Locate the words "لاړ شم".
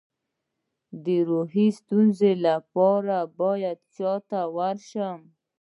4.55-5.19